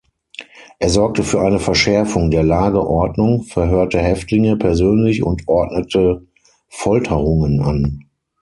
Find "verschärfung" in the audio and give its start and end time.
1.59-2.31